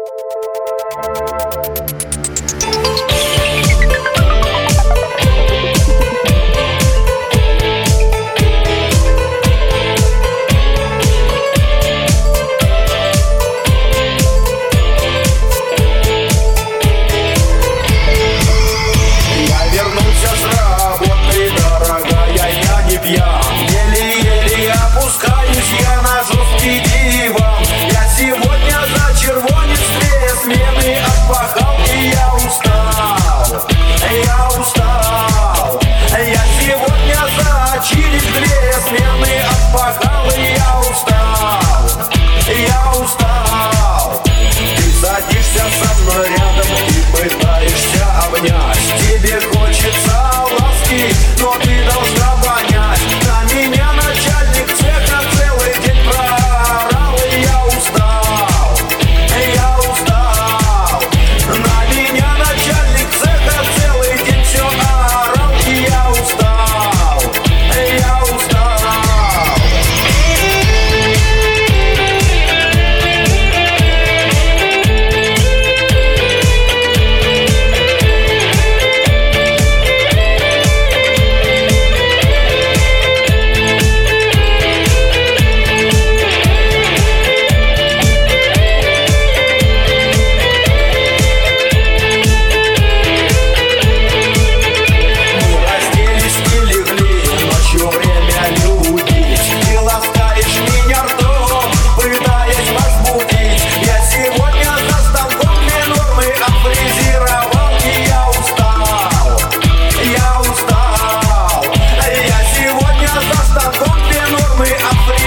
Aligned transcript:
Música 0.00 2.19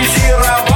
Эфира 0.00 0.71